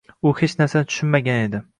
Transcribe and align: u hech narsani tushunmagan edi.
u 0.29 0.31
hech 0.37 0.55
narsani 0.61 0.87
tushunmagan 0.93 1.43
edi. 1.45 1.61